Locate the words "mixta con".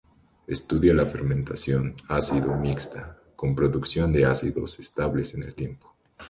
2.57-3.53